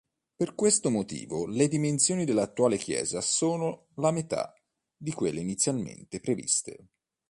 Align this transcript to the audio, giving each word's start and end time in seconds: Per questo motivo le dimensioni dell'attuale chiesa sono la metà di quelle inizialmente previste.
Per 0.35 0.55
questo 0.55 0.89
motivo 0.89 1.45
le 1.45 1.67
dimensioni 1.67 2.25
dell'attuale 2.25 2.77
chiesa 2.79 3.21
sono 3.21 3.89
la 3.97 4.09
metà 4.09 4.51
di 4.97 5.13
quelle 5.13 5.41
inizialmente 5.41 6.19
previste. 6.19 6.87